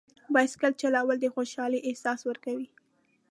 بایسکل 0.33 0.73
چلول 0.81 1.17
د 1.21 1.25
خوشحالۍ 1.35 1.79
احساس 1.89 2.19
ورکوي. 2.25 2.67